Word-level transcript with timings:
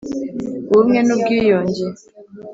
ubumwe 0.69 0.99
n 1.05 1.09
ubwiyunge 1.15 1.85